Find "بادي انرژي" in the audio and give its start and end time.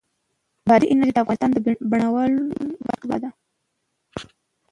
0.67-1.11